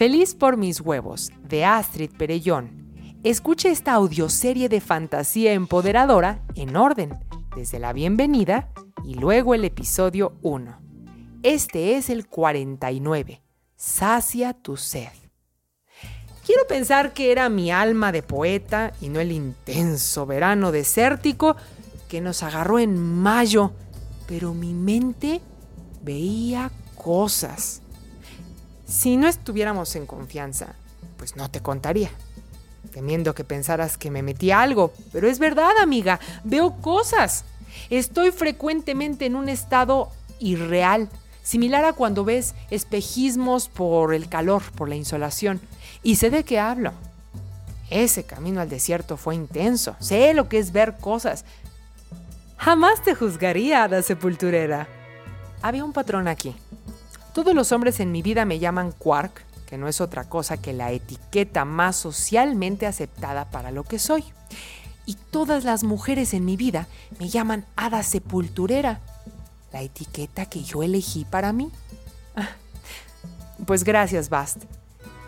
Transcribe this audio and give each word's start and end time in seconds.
Feliz 0.00 0.34
por 0.34 0.56
mis 0.56 0.80
huevos, 0.80 1.30
de 1.46 1.66
Astrid 1.66 2.10
Perellón. 2.16 2.90
Escuche 3.22 3.70
esta 3.70 3.92
audioserie 3.92 4.70
de 4.70 4.80
fantasía 4.80 5.52
empoderadora 5.52 6.40
en 6.54 6.74
orden, 6.74 7.18
desde 7.54 7.78
la 7.78 7.92
bienvenida 7.92 8.70
y 9.04 9.12
luego 9.12 9.54
el 9.54 9.62
episodio 9.62 10.38
1. 10.40 10.80
Este 11.42 11.98
es 11.98 12.08
el 12.08 12.26
49. 12.28 13.42
Sacia 13.76 14.54
tu 14.54 14.78
sed. 14.78 15.12
Quiero 16.46 16.66
pensar 16.66 17.12
que 17.12 17.30
era 17.30 17.50
mi 17.50 17.70
alma 17.70 18.10
de 18.10 18.22
poeta 18.22 18.94
y 19.02 19.10
no 19.10 19.20
el 19.20 19.32
intenso 19.32 20.24
verano 20.24 20.72
desértico 20.72 21.56
que 22.08 22.22
nos 22.22 22.42
agarró 22.42 22.78
en 22.78 22.98
mayo, 22.98 23.72
pero 24.26 24.54
mi 24.54 24.72
mente 24.72 25.42
veía 26.02 26.70
cosas. 26.96 27.82
Si 28.90 29.16
no 29.16 29.28
estuviéramos 29.28 29.94
en 29.94 30.04
confianza, 30.04 30.74
pues 31.16 31.36
no 31.36 31.48
te 31.48 31.60
contaría, 31.60 32.10
temiendo 32.92 33.36
que 33.36 33.44
pensaras 33.44 33.96
que 33.96 34.10
me 34.10 34.24
metí 34.24 34.50
algo, 34.50 34.92
pero 35.12 35.28
es 35.28 35.38
verdad, 35.38 35.78
amiga, 35.80 36.18
veo 36.42 36.72
cosas. 36.80 37.44
Estoy 37.88 38.32
frecuentemente 38.32 39.26
en 39.26 39.36
un 39.36 39.48
estado 39.48 40.10
irreal, 40.40 41.08
similar 41.44 41.84
a 41.84 41.92
cuando 41.92 42.24
ves 42.24 42.56
espejismos 42.70 43.68
por 43.68 44.12
el 44.12 44.28
calor, 44.28 44.62
por 44.74 44.88
la 44.88 44.96
insolación. 44.96 45.60
Y 46.02 46.16
sé 46.16 46.30
de 46.30 46.42
qué 46.42 46.58
hablo. 46.58 46.92
Ese 47.90 48.24
camino 48.24 48.60
al 48.60 48.68
desierto 48.68 49.16
fue 49.16 49.36
intenso. 49.36 49.94
Sé 50.00 50.34
lo 50.34 50.48
que 50.48 50.58
es 50.58 50.72
ver 50.72 50.96
cosas. 50.96 51.44
Jamás 52.56 53.04
te 53.04 53.14
juzgaría, 53.14 53.86
la 53.86 54.02
sepulturera. 54.02 54.88
Había 55.62 55.84
un 55.84 55.92
patrón 55.92 56.26
aquí. 56.26 56.56
Todos 57.32 57.54
los 57.54 57.72
hombres 57.72 58.00
en 58.00 58.12
mi 58.12 58.22
vida 58.22 58.44
me 58.44 58.58
llaman 58.58 58.92
Quark, 58.92 59.44
que 59.66 59.78
no 59.78 59.86
es 59.86 60.00
otra 60.00 60.28
cosa 60.28 60.56
que 60.56 60.72
la 60.72 60.90
etiqueta 60.90 61.64
más 61.64 61.96
socialmente 61.96 62.86
aceptada 62.86 63.50
para 63.50 63.70
lo 63.70 63.84
que 63.84 63.98
soy. 63.98 64.24
Y 65.06 65.14
todas 65.14 65.64
las 65.64 65.84
mujeres 65.84 66.34
en 66.34 66.44
mi 66.44 66.56
vida 66.56 66.88
me 67.18 67.28
llaman 67.28 67.64
Hada 67.76 68.02
Sepulturera, 68.02 69.00
la 69.72 69.82
etiqueta 69.82 70.46
que 70.46 70.62
yo 70.62 70.82
elegí 70.82 71.24
para 71.24 71.52
mí. 71.52 71.70
Pues 73.66 73.84
gracias, 73.84 74.30
Bast. 74.30 74.64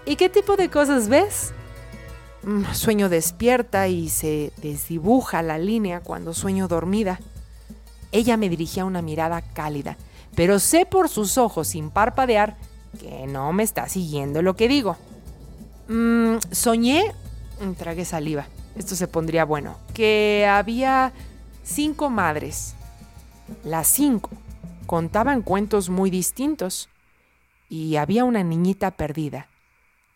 ¿Y 0.07 0.17
qué 0.17 0.29
tipo 0.29 0.57
de 0.57 0.71
cosas 0.71 1.09
ves? 1.09 1.53
Mm, 2.43 2.65
sueño 2.73 3.09
despierta 3.09 3.89
y 3.89 4.09
se 4.09 4.53
desdibuja 4.57 5.43
la 5.43 5.59
línea 5.59 6.01
cuando 6.01 6.35
sueño 6.35 6.67
dormida. 6.67 7.21
Ella 8.11 8.37
me 8.37 8.49
dirigía 8.49 8.85
una 8.85 9.03
mirada 9.03 9.43
cálida, 9.43 9.97
pero 10.35 10.59
sé 10.59 10.87
por 10.87 11.09
sus 11.09 11.39
ojos 11.39 11.69
sin 11.69 11.91
parpadear 11.91 12.57
que 13.01 13.27
no 13.27 13.53
me 13.53 13.63
está 13.63 13.89
siguiendo 13.89 14.43
lo 14.43 14.55
que 14.55 14.69
digo. 14.69 14.97
Mm, 15.89 16.37
soñé, 16.51 17.13
mm, 17.61 17.73
tragué 17.73 18.05
saliva, 18.05 18.47
esto 18.77 18.95
se 18.95 19.09
pondría 19.09 19.45
bueno, 19.45 19.77
que 19.95 20.47
había 20.49 21.13
cinco 21.63 22.11
madres. 22.11 22.75
Las 23.65 23.89
cinco 23.89 24.31
contaban 24.87 25.43
cuentos 25.43 25.91
muy 25.91 26.11
distintos 26.11 26.89
y 27.69 27.97
había 27.97 28.25
una 28.25 28.43
niñita 28.43 28.91
perdida 28.93 29.49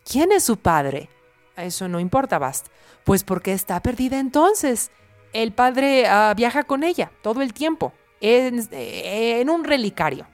¿Quién 0.09 0.31
es 0.31 0.45
su 0.45 0.57
padre? 0.57 1.09
Eso 1.57 1.89
no 1.89 1.99
importa, 1.99 2.39
Bast. 2.39 2.69
Pues 3.03 3.25
porque 3.25 3.53
está 3.53 3.81
perdida 3.81 4.21
entonces. 4.21 4.93
El 5.33 5.53
padre 5.53 6.07
ah, 6.07 6.33
viaja 6.37 6.63
con 6.63 6.85
ella 6.85 7.11
todo 7.23 7.43
el 7.43 7.53
tiempo, 7.53 7.93
en, 8.21 9.51
un 9.51 9.65
relicario. 9.65 10.27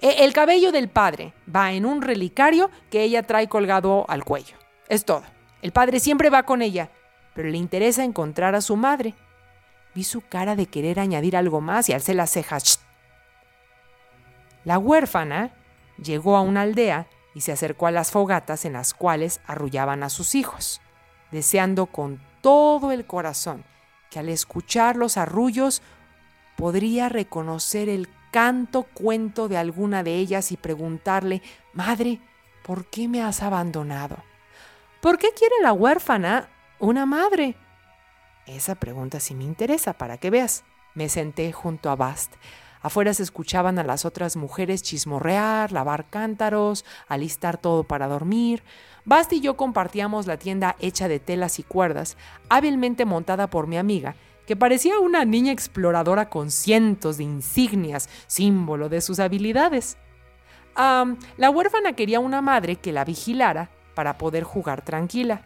E, 0.00 0.24
el 0.24 0.32
cabello 0.32 0.72
del 0.72 0.88
padre 0.88 1.32
va 1.54 1.72
en 1.72 1.86
un 1.86 2.02
relicario 2.02 2.70
que 2.90 3.02
ella 3.02 3.22
trae 3.22 3.48
colgado 3.48 4.04
al 4.08 4.24
cuello. 4.24 4.56
Es 4.88 5.04
todo. 5.04 5.22
El 5.62 5.72
padre 5.72 6.00
siempre 6.00 6.30
va 6.30 6.44
con 6.44 6.62
ella, 6.62 6.90
pero 7.34 7.48
le 7.48 7.58
interesa 7.58 8.04
encontrar 8.04 8.54
a 8.54 8.60
su 8.60 8.76
madre. 8.76 9.14
Vi 9.94 10.04
su 10.04 10.20
cara 10.20 10.56
de 10.56 10.66
querer 10.66 11.00
añadir 11.00 11.36
algo 11.36 11.60
más 11.60 11.88
y 11.88 11.92
alcé 11.92 12.14
las 12.14 12.30
cejas. 12.30 12.80
La 14.64 14.78
huérfana 14.78 15.52
llegó 16.02 16.36
a 16.36 16.42
una 16.42 16.62
aldea 16.62 17.06
y 17.34 17.40
se 17.40 17.52
acercó 17.52 17.86
a 17.86 17.90
las 17.90 18.10
fogatas 18.10 18.64
en 18.64 18.74
las 18.74 18.94
cuales 18.94 19.40
arrullaban 19.46 20.02
a 20.02 20.10
sus 20.10 20.34
hijos, 20.34 20.80
deseando 21.30 21.86
con 21.86 22.20
todo 22.40 22.92
el 22.92 23.06
corazón 23.06 23.64
que 24.10 24.18
al 24.18 24.28
escuchar 24.28 24.96
los 24.96 25.16
arrullos 25.16 25.82
podría 26.58 27.08
reconocer 27.08 27.88
el 27.88 28.08
canto 28.32 28.82
cuento 28.82 29.48
de 29.48 29.56
alguna 29.56 30.02
de 30.02 30.16
ellas 30.16 30.50
y 30.50 30.56
preguntarle, 30.56 31.40
Madre, 31.72 32.20
¿por 32.64 32.86
qué 32.86 33.06
me 33.06 33.22
has 33.22 33.44
abandonado? 33.44 34.16
¿Por 35.00 35.18
qué 35.18 35.28
quiere 35.38 35.54
la 35.62 35.72
huérfana 35.72 36.48
una 36.80 37.06
madre? 37.06 37.54
Esa 38.44 38.74
pregunta 38.74 39.20
sí 39.20 39.36
me 39.36 39.44
interesa, 39.44 39.92
para 39.92 40.18
que 40.18 40.30
veas. 40.30 40.64
Me 40.94 41.08
senté 41.08 41.52
junto 41.52 41.90
a 41.90 41.96
Bast. 41.96 42.34
Afuera 42.82 43.14
se 43.14 43.22
escuchaban 43.22 43.78
a 43.78 43.84
las 43.84 44.04
otras 44.04 44.34
mujeres 44.34 44.82
chismorrear, 44.82 45.70
lavar 45.70 46.10
cántaros, 46.10 46.84
alistar 47.06 47.56
todo 47.58 47.84
para 47.84 48.08
dormir. 48.08 48.64
Basti 49.04 49.36
y 49.36 49.40
yo 49.40 49.56
compartíamos 49.56 50.26
la 50.26 50.38
tienda 50.38 50.74
hecha 50.80 51.06
de 51.06 51.20
telas 51.20 51.60
y 51.60 51.62
cuerdas, 51.62 52.16
hábilmente 52.48 53.04
montada 53.04 53.48
por 53.48 53.68
mi 53.68 53.76
amiga, 53.76 54.16
que 54.48 54.56
parecía 54.56 54.98
una 54.98 55.26
niña 55.26 55.52
exploradora 55.52 56.30
con 56.30 56.50
cientos 56.50 57.18
de 57.18 57.24
insignias, 57.24 58.08
símbolo 58.28 58.88
de 58.88 59.02
sus 59.02 59.20
habilidades. 59.20 59.98
la 60.74 61.50
huérfana 61.50 61.92
quería 61.92 62.18
una 62.18 62.40
madre 62.40 62.76
que 62.76 62.90
la 62.90 63.04
vigilara 63.04 63.68
para 63.94 64.16
poder 64.16 64.44
jugar 64.44 64.80
tranquila. 64.80 65.42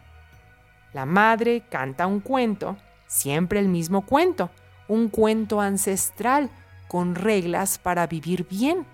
La 0.93 1.05
madre 1.05 1.65
canta 1.69 2.07
un 2.07 2.21
cuento, 2.21 2.77
siempre 3.05 3.59
el 3.59 3.67
mismo 3.67 4.05
cuento, 4.05 4.51
un 4.87 5.09
cuento 5.09 5.59
ancestral, 5.59 6.49
con 6.87 7.15
reglas 7.15 7.79
para 7.79 8.07
vivir 8.07 8.47
bien. 8.47 8.85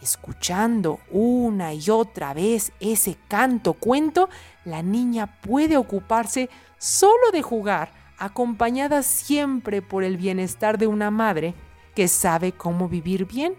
Escuchando 0.00 1.00
una 1.10 1.74
y 1.74 1.90
otra 1.90 2.32
vez 2.32 2.70
ese 2.78 3.16
canto 3.26 3.72
cuento, 3.72 4.28
la 4.64 4.82
niña 4.82 5.40
puede 5.40 5.76
ocuparse 5.76 6.48
solo 6.78 7.32
de 7.32 7.42
jugar, 7.42 8.01
acompañada 8.22 9.02
siempre 9.02 9.82
por 9.82 10.04
el 10.04 10.16
bienestar 10.16 10.78
de 10.78 10.86
una 10.86 11.10
madre 11.10 11.54
que 11.96 12.06
sabe 12.06 12.52
cómo 12.52 12.88
vivir 12.88 13.26
bien. 13.26 13.56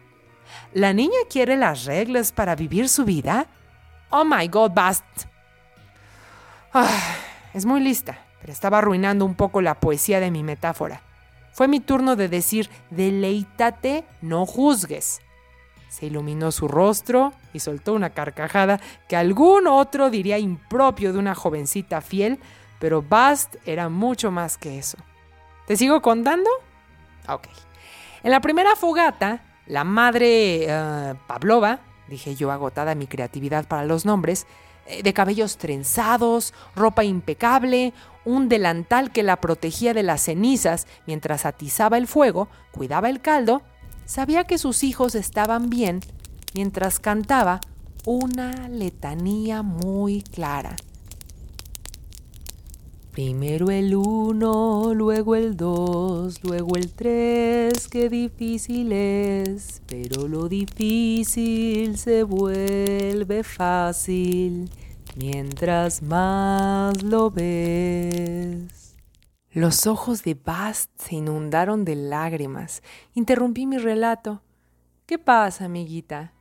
¿La 0.72 0.94
niña 0.94 1.18
quiere 1.30 1.58
las 1.58 1.84
reglas 1.84 2.32
para 2.32 2.56
vivir 2.56 2.88
su 2.88 3.04
vida? 3.04 3.48
Oh 4.10 4.24
my 4.24 4.48
God, 4.48 4.72
Bast. 4.72 5.04
Es 7.54 7.66
muy 7.66 7.82
lista, 7.82 8.26
pero 8.40 8.54
estaba 8.54 8.78
arruinando 8.78 9.26
un 9.26 9.36
poco 9.36 9.62
la 9.62 9.80
poesía 9.82 10.22
de 10.22 10.32
mi 10.32 10.44
metáfora. 10.44 11.02
Fue 11.52 11.68
mi 11.68 11.82
turno 11.82 12.16
de 12.16 12.30
decir, 12.30 12.70
deleítate, 12.90 14.06
no 14.22 14.46
juzgues. 14.46 15.20
Se 15.90 16.06
iluminó 16.06 16.54
su 16.54 16.70
rostro 16.70 17.34
y 17.52 17.60
soltó 17.60 17.94
una 17.94 18.12
carcajada 18.12 18.80
que 19.10 19.18
algún 19.18 19.68
otro 19.68 20.10
diría 20.10 20.40
impropio 20.40 21.12
de 21.12 21.20
una 21.20 21.36
jovencita 21.36 22.00
fiel, 22.00 22.40
pero 22.84 23.02
Bast 23.02 23.56
era 23.66 23.88
mucho 23.88 24.30
más 24.30 24.58
que 24.58 24.78
eso. 24.78 24.98
¿Te 25.68 25.78
sigo 25.78 26.02
contando? 26.02 26.50
Ok. 27.30 27.48
En 28.24 28.32
la 28.32 28.42
primera 28.42 28.76
fogata, 28.76 29.42
la 29.68 29.86
madre 29.86 30.68
uh, 30.68 31.16
Pavlova, 31.26 31.80
dije 32.10 32.36
yo 32.36 32.52
agotada 32.52 32.94
mi 32.94 33.08
creatividad 33.08 33.70
para 33.70 33.86
los 33.86 34.04
nombres, 34.04 34.48
eh, 34.86 35.02
de 35.02 35.14
cabellos 35.14 35.56
trenzados, 35.56 36.54
ropa 36.76 37.06
impecable, 37.06 37.94
un 38.26 38.50
delantal 38.50 39.14
que 39.14 39.24
la 39.24 39.38
protegía 39.38 39.94
de 39.94 40.04
las 40.04 40.24
cenizas 40.24 40.86
mientras 41.08 41.46
atizaba 41.46 41.98
el 41.98 42.06
fuego, 42.06 42.50
cuidaba 42.74 43.08
el 43.08 43.22
caldo, 43.22 43.62
sabía 44.04 44.44
que 44.44 44.58
sus 44.58 44.84
hijos 44.84 45.16
estaban 45.16 45.70
bien 45.70 46.02
mientras 46.54 47.00
cantaba 47.00 47.62
una 48.06 48.68
letanía 48.68 49.62
muy 49.62 50.22
clara. 50.22 50.76
Primero 53.14 53.70
el 53.70 53.96
uno, 53.96 54.92
luego 54.96 55.36
el 55.36 55.56
dos, 55.56 56.44
luego 56.44 56.76
el 56.76 56.92
tres, 56.94 57.88
qué 57.88 58.10
difícil 58.10 58.92
es, 58.92 59.84
pero 59.86 60.28
lo 60.28 60.50
difícil 60.50 61.96
se 62.00 62.24
vuelve 62.24 63.44
fácil 63.44 64.68
mientras 65.16 66.02
más 66.02 67.04
lo 67.04 67.30
ves. 67.30 68.96
Los 69.52 69.86
ojos 69.86 70.24
de 70.24 70.34
Bast 70.34 70.90
se 71.00 71.14
inundaron 71.14 71.86
de 71.86 71.96
lágrimas. 71.96 72.82
Interrumpí 73.14 73.68
mi 73.68 73.78
relato. 73.78 74.42
¿Qué 75.06 75.20
pasa, 75.20 75.66
amiguita? 75.66 76.34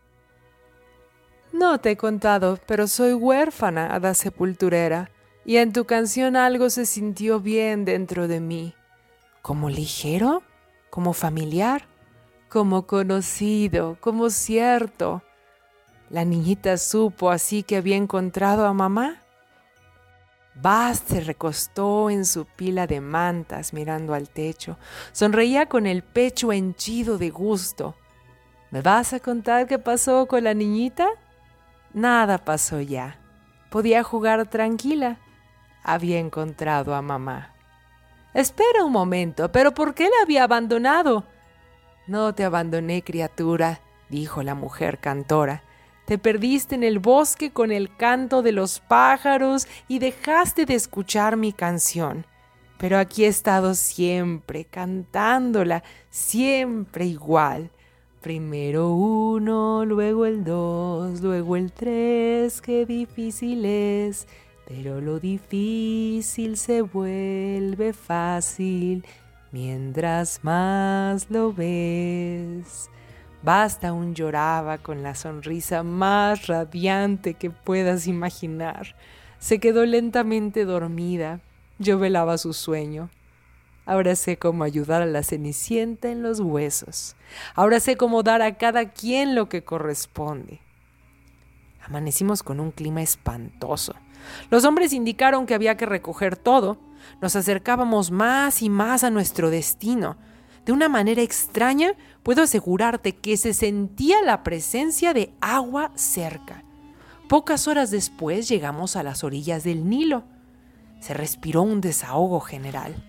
No 1.53 1.79
te 1.81 1.91
he 1.91 1.97
contado, 1.99 2.59
pero 2.67 2.87
soy 2.87 3.13
huérfana, 3.13 3.95
hada 3.95 4.15
sepulturera, 4.15 5.11
y 5.45 5.57
en 5.57 5.73
tu 5.73 5.85
canción 5.85 6.37
algo 6.37 6.71
se 6.71 6.87
sintió 6.87 7.41
bien 7.41 7.85
dentro 7.85 8.29
de 8.29 8.41
mí. 8.41 8.75
¿Como 9.43 9.71
ligero? 9.71 10.43
¿Como 10.91 11.13
familiar? 11.13 11.87
¿Como 12.49 12.87
conocido? 12.87 13.97
¿Como 14.01 14.31
cierto? 14.31 15.23
La 16.11 16.25
niñita 16.25 16.77
supo 16.77 17.31
así 17.31 17.63
que 17.63 17.77
había 17.77 17.97
encontrado 17.97 18.67
a 18.67 18.73
mamá. 18.73 19.23
Bast 20.55 21.09
se 21.09 21.21
recostó 21.21 22.11
en 22.11 22.27
su 22.27 22.45
pila 22.45 22.87
de 22.87 23.01
mantas 23.01 23.73
mirando 23.73 24.13
al 24.13 24.29
techo. 24.29 24.77
Sonreía 25.13 25.67
con 25.67 25.87
el 25.87 26.03
pecho 26.03 26.53
henchido 26.53 27.17
de 27.17 27.31
gusto. 27.31 27.97
¿Me 28.71 28.83
vas 28.83 29.13
a 29.15 29.21
contar 29.21 29.67
qué 29.67 29.79
pasó 29.79 30.27
con 30.27 30.45
la 30.45 30.55
niñita? 30.55 31.09
Nada 31.95 32.39
pasó 32.39 32.81
ya. 32.81 33.19
Podía 33.71 34.03
jugar 34.03 34.49
tranquila. 34.49 35.19
Había 35.83 36.19
encontrado 36.19 36.95
a 36.95 37.03
mamá. 37.03 37.53
Espera 38.35 38.85
un 38.85 38.93
momento, 38.93 39.53
pero 39.53 39.73
¿por 39.73 39.95
qué 39.95 40.05
la 40.05 40.23
había 40.23 40.45
abandonado? 40.45 41.25
No 42.07 42.35
te 42.35 42.45
abandoné, 42.45 43.03
criatura, 43.03 43.81
dijo 44.09 44.43
la 44.43 44.55
mujer 44.55 44.99
cantora. 44.99 45.63
Te 46.07 46.19
perdiste 46.19 46.75
en 46.75 46.83
el 46.83 46.99
bosque 46.99 47.53
con 47.53 47.71
el 47.71 47.95
canto 47.97 48.43
de 48.43 48.53
los 48.53 48.81
pájaros 48.81 49.69
y 49.87 49.99
dejaste 49.99 50.67
de 50.67 50.75
escuchar 50.75 51.37
mi 51.37 51.53
canción. 51.53 52.27
Pero 52.79 52.99
aquí 52.99 53.25
he 53.25 53.29
estado 53.29 53.75
siempre, 53.75 54.65
cantándola, 54.65 55.85
siempre 56.11 57.07
igual. 57.07 57.71
Primero 58.21 58.91
uno, 58.91 59.85
luego 59.85 60.27
el 60.27 60.43
dos, 60.43 61.21
luego 61.21 61.57
el 61.57 61.71
tres, 61.71 62.61
qué 62.61 62.85
difícil 62.85 63.65
es. 63.65 64.27
Pero 64.75 65.03
lo 65.03 65.21
difícil 65.21 66.57
se 66.57 66.81
vuelve 66.81 67.93
fácil 67.93 69.05
mientras 69.51 70.43
más 70.43 71.31
lo 71.31 71.53
ves. 71.53 72.89
Basta 73.43 73.89
aún 73.89 74.15
lloraba 74.15 74.79
con 74.79 75.03
la 75.03 75.15
sonrisa 75.15 75.83
más 75.83 76.47
radiante 76.47 77.35
que 77.35 77.51
puedas 77.51 78.07
imaginar. 78.07 78.97
Se 79.39 79.59
quedó 79.59 79.85
lentamente 79.85 80.65
dormida. 80.65 81.41
Yo 81.79 81.99
velaba 81.99 82.39
su 82.39 82.55
sueño. 82.55 83.11
Ahora 83.85 84.17
sé 84.17 84.39
cómo 84.39 84.65
ayudar 84.65 85.03
a 85.03 85.07
la 85.07 85.23
cenicienta 85.23 86.09
en 86.11 86.23
los 86.23 86.41
huesos. 86.41 87.15
Ahora 87.55 87.79
sé 87.79 87.99
cómo 87.99 88.23
dar 88.23 88.41
a 88.41 88.57
cada 88.57 88.89
quien 88.89 89.35
lo 89.35 89.51
que 89.51 89.65
corresponde. 89.65 90.61
Amanecimos 91.93 92.43
con 92.43 92.59
un 92.59 92.71
clima 92.71 93.03
espantoso. 93.03 93.95
Los 94.49 94.65
hombres 94.65 94.95
indicaron 94.95 95.45
que 95.45 95.53
había 95.53 95.77
que 95.77 95.85
recoger 95.85 96.39
todo. 96.39 96.79
Nos 97.21 97.37
acercábamos 97.37 98.11
más 98.11 98.63
y 98.63 98.71
más 98.71 99.05
a 99.05 99.11
nuestro 99.11 99.51
destino. 99.51 100.17
De 100.65 100.73
una 100.73 100.89
manera 100.89 101.21
extraña, 101.21 101.93
puedo 102.23 102.45
asegurarte 102.45 103.15
que 103.15 103.37
se 103.37 103.53
sentía 103.53 104.23
la 104.23 104.43
presencia 104.43 105.13
de 105.13 105.35
agua 105.43 105.93
cerca. 105.95 106.65
Pocas 107.29 107.69
horas 107.69 107.91
después 107.91 108.49
llegamos 108.49 108.97
a 108.97 109.03
las 109.03 109.23
orillas 109.23 109.63
del 109.63 109.87
Nilo. 109.87 110.25
Se 111.01 111.13
respiró 111.13 111.61
un 111.61 111.83
desahogo 111.83 112.41
general. 112.41 113.05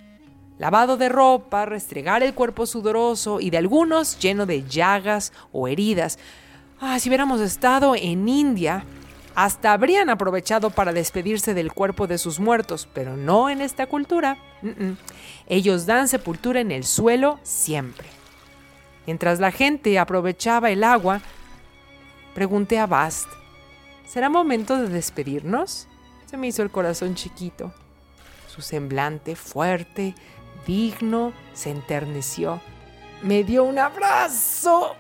Lavado 0.58 0.98
de 0.98 1.08
ropa, 1.08 1.66
restregar 1.66 2.22
el 2.22 2.34
cuerpo 2.34 2.66
sudoroso 2.66 3.40
y 3.40 3.50
de 3.50 3.60
algunos 3.60 4.20
lleno 4.20 4.46
de 4.46 4.68
llagas 4.68 5.32
o 5.54 5.70
heridas. 5.70 6.20
Ah, 6.86 7.00
si 7.00 7.08
hubiéramos 7.08 7.40
estado 7.40 7.96
en 7.96 8.28
India, 8.28 8.84
hasta 9.36 9.72
habrían 9.72 10.10
aprovechado 10.10 10.70
para 10.70 10.92
despedirse 10.92 11.54
del 11.54 11.72
cuerpo 11.72 12.08
de 12.08 12.18
sus 12.18 12.42
muertos, 12.42 12.90
pero 12.94 13.16
no 13.16 13.50
en 13.50 13.62
esta 13.62 13.88
cultura. 13.88 14.38
Ellos 15.48 15.86
dan 15.86 16.10
sepultura 16.10 16.60
en 16.60 16.72
el 16.72 16.84
suelo 16.84 17.40
siempre. 17.42 18.06
Mientras 19.06 19.40
la 19.40 19.52
gente 19.52 19.98
aprovechaba 19.98 20.72
el 20.72 20.84
agua, 20.84 21.22
pregunté 22.36 22.80
a 22.80 22.86
Bast, 22.86 23.30
¿será 24.06 24.28
momento 24.28 24.76
de 24.76 24.90
despedirnos? 24.90 25.88
Se 26.26 26.36
me 26.36 26.48
hizo 26.48 26.64
el 26.64 26.70
corazón 26.70 27.16
chiquito. 27.16 27.74
Su 28.54 28.62
semblante 28.62 29.38
fuerte, 29.38 30.16
digno, 30.68 31.32
se 31.54 31.70
enterneció. 31.72 32.60
Me 33.22 33.46
dio 33.46 33.64
un 33.64 33.80
abrazo 33.80 34.98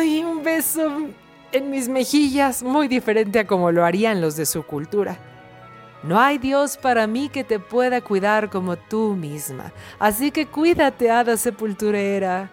y 0.00 0.22
un 0.22 0.44
beso 0.44 1.10
en 1.54 1.70
mis 1.70 1.88
mejillas, 1.88 2.62
muy 2.62 2.88
diferente 2.88 3.38
a 3.38 3.46
como 3.46 3.70
lo 3.70 3.84
harían 3.84 4.20
los 4.20 4.36
de 4.36 4.44
su 4.44 4.64
cultura. 4.64 5.18
No 6.02 6.20
hay 6.20 6.38
Dios 6.38 6.76
para 6.76 7.06
mí 7.06 7.28
que 7.28 7.44
te 7.44 7.58
pueda 7.58 8.00
cuidar 8.00 8.50
como 8.50 8.76
tú 8.76 9.14
misma, 9.14 9.72
así 9.98 10.30
que 10.30 10.46
cuídate, 10.46 11.10
hada 11.10 11.36
sepulturera. 11.36 12.50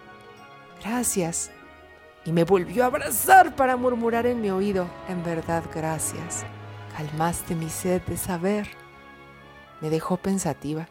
Gracias. 0.84 1.52
Y 2.24 2.32
me 2.32 2.44
volvió 2.44 2.84
a 2.84 2.88
abrazar 2.88 3.56
para 3.56 3.76
murmurar 3.76 4.28
en 4.28 4.40
mi 4.40 4.52
oído, 4.52 4.88
en 5.10 5.24
verdad 5.24 5.64
gracias. 5.74 6.46
Calmaste 6.96 7.56
mi 7.56 7.70
sed 7.70 8.02
de 8.04 8.16
saber. 8.16 8.68
Me 9.82 9.90
dejó 9.90 10.18
pensativa. 10.18 10.88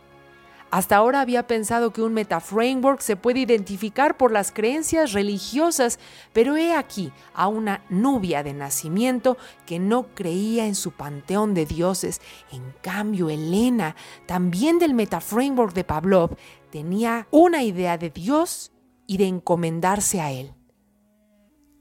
Hasta 0.70 0.96
ahora 0.96 1.20
había 1.20 1.48
pensado 1.48 1.92
que 1.92 2.00
un 2.00 2.14
metaframework 2.14 3.00
se 3.00 3.16
puede 3.16 3.40
identificar 3.40 4.16
por 4.16 4.30
las 4.30 4.52
creencias 4.52 5.12
religiosas, 5.12 5.98
pero 6.32 6.56
he 6.56 6.74
aquí 6.74 7.12
a 7.34 7.48
una 7.48 7.84
nubia 7.88 8.44
de 8.44 8.54
nacimiento 8.54 9.36
que 9.66 9.80
no 9.80 10.14
creía 10.14 10.66
en 10.66 10.76
su 10.76 10.92
panteón 10.92 11.54
de 11.54 11.66
dioses. 11.66 12.20
En 12.52 12.62
cambio, 12.82 13.30
Elena, 13.30 13.96
también 14.26 14.78
del 14.78 14.94
metaframework 14.94 15.74
de 15.74 15.84
Pavlov, 15.84 16.36
tenía 16.70 17.26
una 17.32 17.64
idea 17.64 17.98
de 17.98 18.10
Dios 18.10 18.70
y 19.08 19.16
de 19.16 19.26
encomendarse 19.26 20.20
a 20.20 20.30
él. 20.30 20.54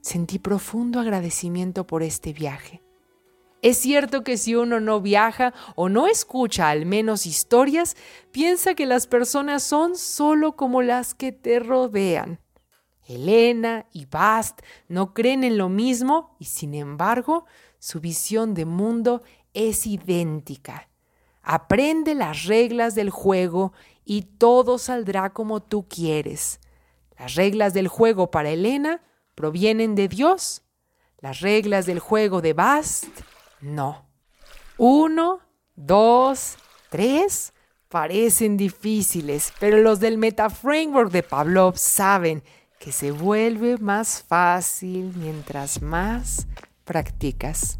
Sentí 0.02 0.40
profundo 0.40 1.00
agradecimiento 1.00 1.86
por 1.86 2.02
este 2.02 2.34
viaje. 2.34 2.82
Es 3.62 3.78
cierto 3.78 4.24
que 4.24 4.38
si 4.38 4.56
uno 4.56 4.80
no 4.80 5.02
viaja 5.02 5.54
o 5.76 5.90
no 5.90 6.08
escucha 6.08 6.70
al 6.70 6.86
menos 6.86 7.26
historias, 7.26 7.98
piensa 8.32 8.74
que 8.74 8.86
las 8.86 9.06
personas 9.06 9.64
son 9.64 9.98
solo 9.98 10.56
como 10.56 10.82
las 10.82 11.14
que 11.14 11.34
te 11.34 11.60
rodean. 11.60 12.40
Elena 13.06 13.88
y 13.92 14.06
Bast 14.06 14.62
no 14.88 15.14
creen 15.14 15.44
en 15.44 15.58
lo 15.58 15.68
mismo 15.68 16.36
y 16.40 16.46
sin 16.46 16.74
embargo 16.74 17.46
su 17.80 18.00
visión 18.00 18.54
de 18.54 18.66
mundo 18.66 19.24
es 19.54 19.88
idéntica. 19.88 20.90
Aprende 21.42 22.14
las 22.16 22.46
reglas 22.46 22.96
del 22.96 23.10
juego 23.10 23.74
y 24.06 24.22
todo 24.22 24.78
saldrá 24.78 25.34
como 25.34 25.62
tú 25.62 25.88
quieres. 25.88 26.60
Las 27.18 27.36
reglas 27.36 27.74
del 27.74 27.88
juego 27.88 28.32
para 28.32 28.52
Elena 28.52 29.02
provienen 29.36 29.96
de 29.96 30.08
Dios. 30.08 30.62
Las 31.20 31.42
reglas 31.42 31.86
del 31.86 32.00
juego 32.00 32.42
de 32.42 32.54
Bast 32.54 33.08
no. 33.62 34.06
Uno, 34.78 35.42
dos, 35.76 36.58
tres 36.90 37.54
parecen 37.90 38.56
difíciles, 38.56 39.52
pero 39.60 39.78
los 39.78 40.00
del 40.00 40.18
MetaFramework 40.18 41.12
de 41.12 41.24
Pavlov 41.24 41.78
saben 41.78 42.44
que 42.80 42.92
se 42.92 43.12
vuelve 43.12 43.78
más 43.78 44.24
fácil 44.24 45.14
mientras 45.16 45.82
más 45.82 46.48
practicas. 46.86 47.80